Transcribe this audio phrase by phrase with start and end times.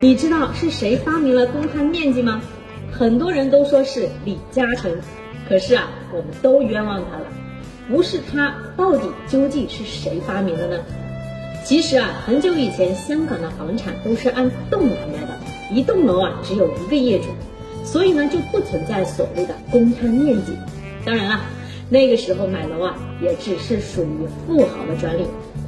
[0.00, 2.40] 你知道是谁发明了公摊面积吗？
[2.92, 4.96] 很多人都说是李嘉诚，
[5.48, 7.24] 可是啊，我们都冤枉他了。
[7.88, 10.78] 不是他，到底究竟是谁发明的呢？
[11.64, 15.36] 其实啊，很久以前，香港的房产都是按栋来卖的，
[15.74, 17.26] 一栋楼啊只有一个业主，
[17.82, 20.52] 所以呢就不存在所谓的公摊面积。
[21.04, 21.40] 当然了，
[21.90, 25.26] 那个时候买楼啊也只是属于富豪的专利。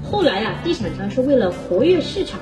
[0.08, 2.38] 后来啊，地产商是为了活跃市场。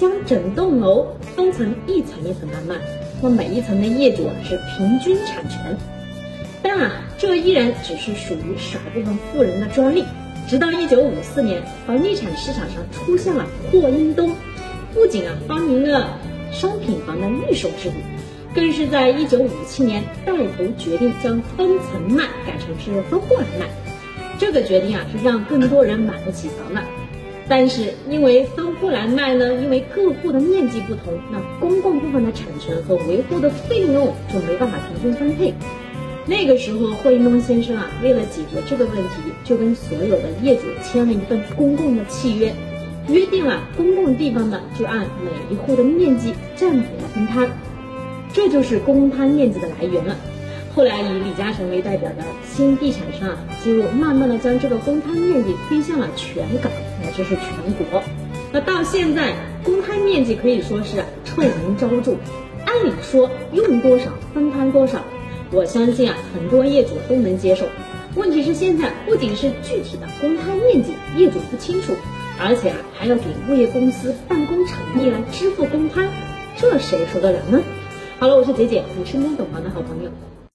[0.00, 2.74] 将整栋楼分成一层一层的卖，
[3.20, 5.76] 那每一层的业主啊是平均产权。
[6.62, 10.02] 当然，这依然只是属于少部分富人的专利。
[10.48, 14.34] 直到一九五四年，房地产市场上出现了霍英东，
[14.94, 16.18] 不仅啊发明了
[16.50, 17.96] 商品房的预售制度，
[18.54, 23.68] 更是在一九五七年带头决定将分层卖改成是分户来卖。
[24.38, 26.82] 这个决定啊是让更多人买得起房了。
[27.50, 35.52] 但是因为分户来卖呢，因为各户的面积不同，那公共部分的产权和维护的费用就没办法平均分配。
[36.26, 42.54] 那个时候，霍英东先生啊，为了解决这个问题，就跟所有的业主签了一份公共的契约，
[43.08, 47.50] 约定了公共地方呢就按每一户的面积占比来分摊，
[48.32, 50.14] 这就是公摊面积的来源了。
[50.72, 56.70] 后来以李嘉诚为代表的新地产商啊，就慢慢的将这个公摊面积推向了全港，
[57.02, 58.02] 乃至是全国。
[58.52, 62.14] 那到现在，公摊面积可以说是臭名昭著。
[62.64, 65.00] 按理说用多少分摊多少，
[65.50, 67.66] 我相信啊，很多业主都能接受。
[68.14, 71.94] 问题是现在不仅是具体的公摊面积业主不清楚，
[72.38, 76.08] 而且啊还要给物业公司办公场地来支付公摊，
[76.56, 77.60] 这谁受得了呢？
[78.20, 80.10] 好了，我是姐姐，你身边懂房的好朋友。